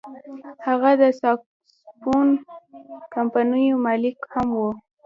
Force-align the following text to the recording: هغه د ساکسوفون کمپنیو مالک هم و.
هغه 0.65 0.91
د 1.01 1.03
ساکسوفون 1.19 2.27
کمپنیو 3.15 3.81
مالک 3.85 4.17
هم 4.33 4.47
و. 4.57 4.61